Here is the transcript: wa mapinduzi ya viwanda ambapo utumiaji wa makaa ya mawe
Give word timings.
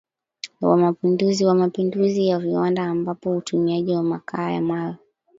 wa 0.61 0.77
mapinduzi 1.53 2.27
ya 2.27 2.39
viwanda 2.39 2.83
ambapo 2.83 3.37
utumiaji 3.37 3.91
wa 3.93 4.03
makaa 4.03 4.51
ya 4.51 4.61
mawe 4.61 4.95